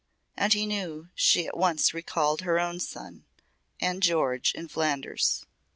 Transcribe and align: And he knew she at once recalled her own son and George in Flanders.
And 0.35 0.51
he 0.53 0.65
knew 0.65 1.09
she 1.13 1.45
at 1.45 1.55
once 1.55 1.93
recalled 1.93 2.41
her 2.41 2.59
own 2.59 2.79
son 2.79 3.25
and 3.79 4.01
George 4.01 4.51
in 4.55 4.67
Flanders. 4.67 5.45